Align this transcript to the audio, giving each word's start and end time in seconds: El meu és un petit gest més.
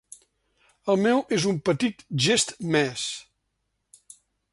El 0.93 0.97
meu 1.01 1.19
és 1.37 1.45
un 1.51 1.59
petit 1.69 2.01
gest 2.27 2.55
més. 2.77 3.05